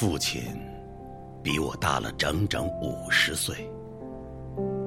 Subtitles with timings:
[0.00, 0.42] 父亲
[1.44, 3.70] 比我大了整整五十岁。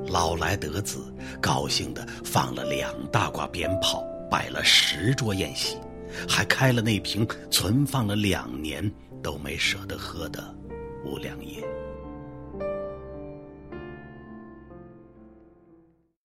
[0.07, 5.77] 老来得子，高兴的放了两大挂鞭炮，摆了十桌宴席，
[6.27, 8.91] 还开了那瓶存放了两年
[9.21, 10.43] 都没舍得喝的
[11.05, 11.63] 五粮液。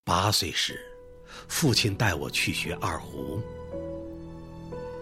[0.02, 0.80] 八岁时，
[1.46, 3.38] 父亲带我去学二胡，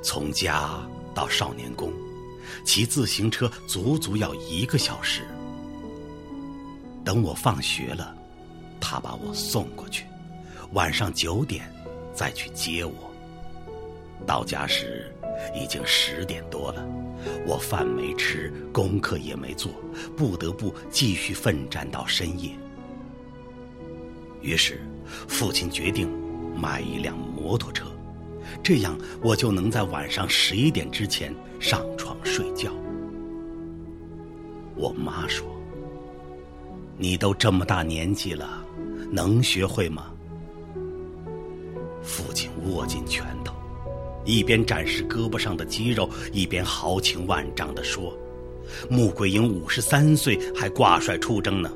[0.03, 0.77] 从家
[1.15, 1.93] 到少年宫。
[2.65, 5.23] 骑自行车足足要一个小时。
[7.05, 8.15] 等我放学了，
[8.81, 10.05] 他把我送过去，
[10.73, 11.73] 晚上九点
[12.13, 13.11] 再去接我。
[14.27, 15.15] 到家时
[15.55, 16.85] 已经十点多了，
[17.47, 19.71] 我饭没吃，功课也没做，
[20.17, 22.51] 不得不继续奋战到深夜。
[24.43, 24.81] 于是，
[25.29, 26.11] 父亲决定
[26.57, 27.87] 买一辆摩托车。
[28.63, 32.71] 这样，我就能在晚上十一点之前上床睡觉。
[34.75, 35.47] 我妈说
[36.99, 38.63] ：“你都这么大年纪了，
[39.11, 40.13] 能学会吗？”
[42.03, 43.55] 父亲握紧拳头，
[44.25, 48.17] 一边展示胳膊上的肌肉，一边豪情万丈地说
[48.91, 51.73] ：“穆桂英五十三岁还挂帅出征呢，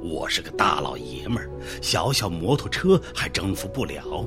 [0.00, 1.50] 我是个大老爷们儿，
[1.82, 4.24] 小小摩托车还征服不了。”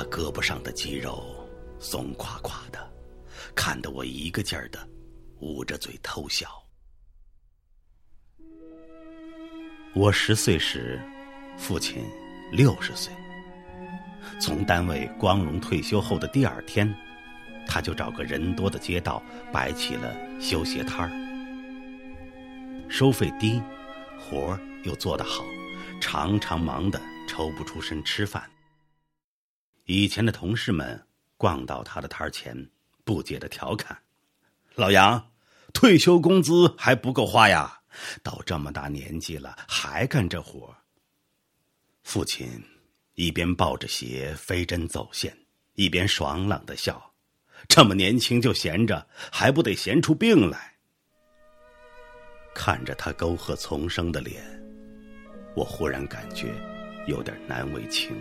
[0.00, 1.22] 他胳膊上的肌肉
[1.78, 2.90] 松垮垮的，
[3.54, 4.78] 看得我一个劲儿的
[5.40, 6.48] 捂着嘴偷笑。
[9.94, 10.98] 我十岁时，
[11.58, 12.02] 父亲
[12.50, 13.12] 六十岁。
[14.40, 16.90] 从单位光荣退休后的第二天，
[17.66, 19.22] 他就找个人多的街道
[19.52, 23.60] 摆起了修鞋摊儿，收费低，
[24.18, 25.44] 活儿又做得好，
[26.00, 28.42] 常常忙得抽不出身吃饭。
[29.84, 32.70] 以前的同事们逛到他的摊儿前，
[33.04, 33.98] 不解的调侃
[34.76, 35.30] ：“老杨，
[35.72, 37.80] 退休工资还不够花呀？
[38.22, 40.74] 到这么大年纪了，还干这活？”
[42.04, 42.48] 父亲
[43.14, 45.36] 一边抱着鞋飞针走线，
[45.74, 47.12] 一边爽朗的笑
[47.68, 50.76] ：“这么年轻就闲着，还不得闲出病来？”
[52.54, 54.42] 看着他沟壑丛生的脸，
[55.54, 56.52] 我忽然感觉
[57.06, 58.16] 有点难为情。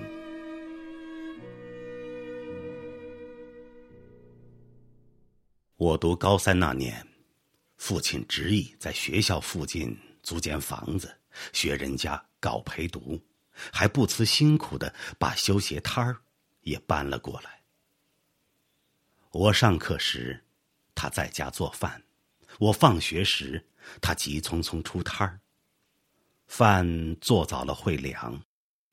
[5.79, 7.07] 我读高三那年，
[7.77, 11.17] 父亲执意在学校附近租间房子，
[11.53, 13.17] 学人家搞陪读，
[13.71, 16.17] 还不辞辛苦的把修鞋摊儿
[16.63, 17.61] 也搬了过来。
[19.31, 20.43] 我上课时，
[20.93, 21.97] 他在家做饭；
[22.59, 23.65] 我放学时，
[24.01, 25.39] 他急匆匆出摊儿。
[26.47, 28.37] 饭做早了会凉，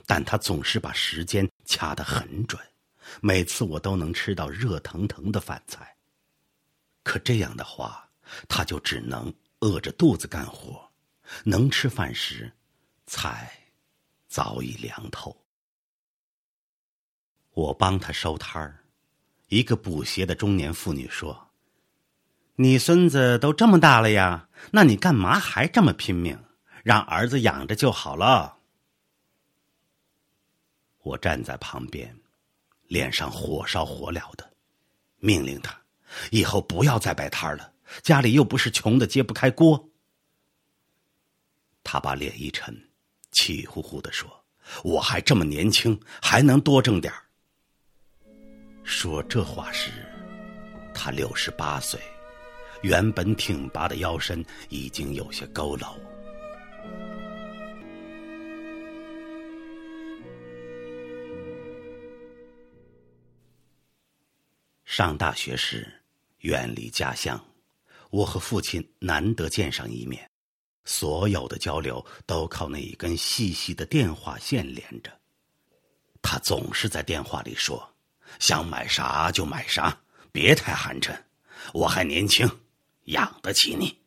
[0.05, 2.65] 但他总是把时间掐得很准，
[3.19, 5.96] 每次我都能吃到热腾腾的饭菜。
[7.07, 8.05] 可这样的话，
[8.49, 10.91] 他就只能饿着肚子干活，
[11.45, 12.51] 能吃饭时，
[13.05, 13.49] 菜
[14.27, 15.33] 早已凉透。
[17.53, 18.83] 我帮他收摊儿，
[19.47, 21.49] 一个补鞋的中年妇女说
[22.57, 26.37] ：“你孙子都这么大了呀，那你干嘛还这么拼命？
[26.83, 28.57] 让儿子养着就好了。”
[31.03, 32.19] 我站在旁边，
[32.87, 34.51] 脸上火烧火燎的，
[35.19, 35.86] 命令他。
[36.31, 39.89] 以后不要再摆摊了，家里又不是穷的揭不开锅。
[41.83, 42.75] 他把脸一沉，
[43.31, 44.29] 气呼呼的说
[44.83, 47.13] ：“我还这么年轻，还能多挣点
[48.83, 49.91] 说这话时，
[50.93, 51.99] 他六十八岁，
[52.81, 55.95] 原本挺拔的腰身已经有些佝偻。
[64.83, 65.93] 上大学时。
[66.47, 67.37] 远离家乡，
[68.09, 70.31] 我和父亲难得见上一面，
[70.85, 75.11] 所有的交流都靠那一根细细的电话线连着。
[76.21, 77.93] 他总是在电话里说
[78.39, 80.01] ：“想买啥就买啥，
[80.31, 81.21] 别太寒碜，
[81.73, 82.49] 我还年轻，
[83.07, 83.99] 养得起你。”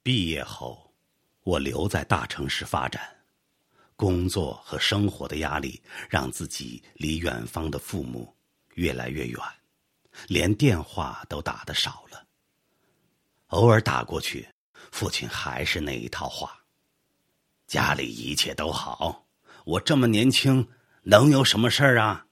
[0.00, 0.94] 毕业后，
[1.42, 3.02] 我留在大城市发展，
[3.96, 8.32] 工作和生活的压力让自己离远方的父母。
[8.74, 9.38] 越来越远，
[10.28, 12.26] 连电话都打的少了。
[13.48, 14.48] 偶尔打过去，
[14.92, 16.64] 父亲还是那一套话
[17.66, 19.26] ：“家里一切都好，
[19.64, 20.68] 我这么年轻，
[21.02, 22.26] 能有什么事儿啊？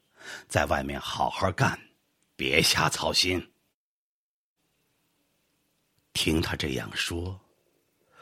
[0.49, 1.79] 在外面好好干，
[2.37, 3.53] 别瞎操心。”
[6.15, 7.41] 听他这样说，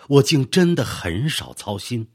[0.08, 2.12] 我竟真的很少操心，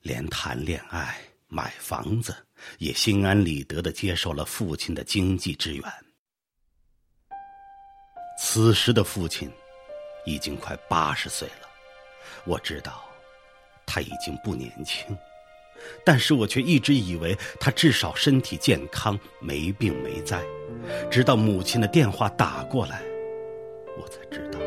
[0.00, 2.46] 连谈恋爱、买房子，
[2.78, 5.82] 也心安理得的接受了父亲的经济支援。
[8.38, 9.50] 此时的父亲
[10.26, 11.68] 已经快八十岁了，
[12.44, 13.04] 我知道
[13.86, 15.16] 他已经不年轻，
[16.04, 20.42] 但是我却一直以为他至少身体健康，没病没灾。
[21.10, 23.02] 直到母亲的电话打过来，
[23.98, 24.58] 我才知道，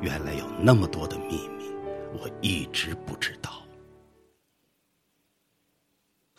[0.00, 1.66] 原来有那么多的秘密，
[2.14, 3.63] 我一直不知道。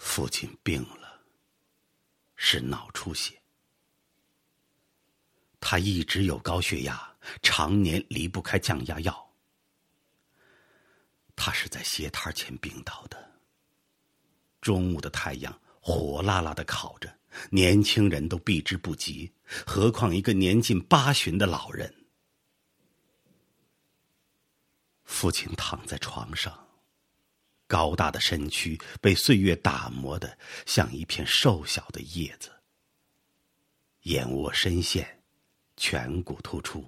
[0.06, 1.20] 父亲病了，
[2.36, 3.42] 是脑出血。
[5.60, 9.34] 他一直有高血压，常年离不开降压药。
[11.36, 13.32] 他是在斜摊前病倒的。
[14.62, 17.14] 中午的太阳火辣辣的烤着，
[17.50, 19.34] 年轻人都避之不及，
[19.66, 21.94] 何况一个年近八旬的老人。
[25.04, 26.65] 父亲躺在床上，
[27.68, 32.52] 高大的身躯被岁月打磨的像一片瘦小的叶子，
[34.04, 35.12] 眼窝深陷。
[35.78, 36.88] 颧骨突出，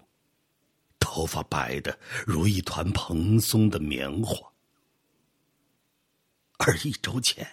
[0.98, 4.54] 头发白的如一团蓬松的棉花。
[6.60, 7.46] 而一周前，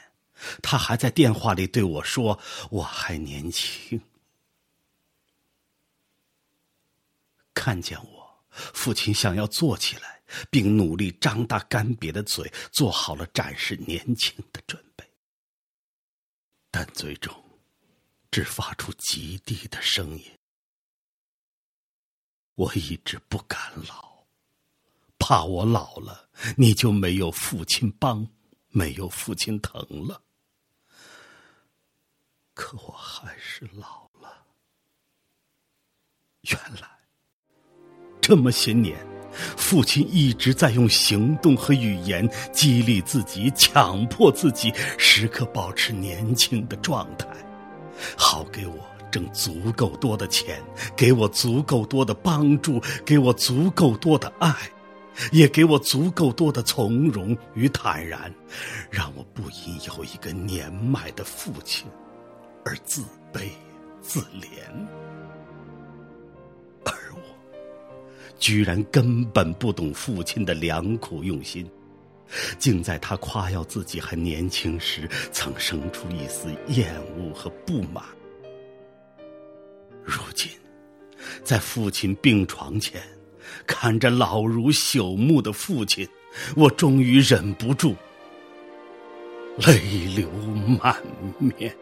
[0.62, 2.38] 他还在电话里对我说
[2.70, 4.00] ：“我还年轻。”
[7.52, 10.13] 看见我，父亲想要坐起来，
[10.50, 15.04] 并努力张大干瘪的嘴，做好了展示年轻的准备，
[16.70, 17.34] 但最终
[18.30, 20.24] 只发出极低的声音。
[22.54, 24.24] 我一直不敢老，
[25.18, 28.26] 怕我老了你就没有父亲帮，
[28.68, 30.22] 没有父亲疼了。
[32.54, 34.46] 可我还是老了。
[36.42, 36.88] 原来
[38.20, 39.04] 这么些年，
[39.56, 47.26] 父亲一直在用行动和语言激励自己，强迫自己时刻保持年轻的状态，
[48.16, 48.74] 好给我。
[49.10, 50.60] 挣足够多的钱，
[50.96, 54.52] 给我足够多的帮助，给我足够多的爱，
[55.30, 58.34] 也给我足够多的从容与坦然，
[58.90, 61.86] 让我不因有一个年迈的父亲
[62.64, 63.02] 而自
[63.32, 63.50] 卑
[64.02, 65.13] 自怜。
[68.38, 71.68] 居然根本不懂父亲的良苦用心，
[72.58, 78.04] 竟在他夸耀自己还年轻时，曾生出一丝厌恶和不满。
[80.04, 80.50] 如今，
[81.42, 83.00] 在父亲病床前，
[83.66, 86.06] 看着老如朽木的父亲，
[86.56, 87.94] 我终于忍不住，
[89.58, 89.80] 泪
[90.14, 90.28] 流
[90.82, 91.02] 满
[91.38, 91.74] 面。